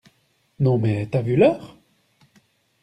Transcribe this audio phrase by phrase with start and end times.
[0.57, 1.77] Non mais t'as vu l'heure?